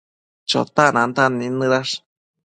Chotac 0.49 0.89
nantan 0.95 1.31
nidnëdash 1.37 1.93